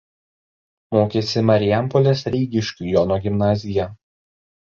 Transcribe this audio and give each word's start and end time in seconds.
Mokėsi 0.95 1.43
Marijampolės 1.49 2.25
Rygiškių 2.35 2.89
Jono 2.93 3.21
gimnazija. 3.27 3.87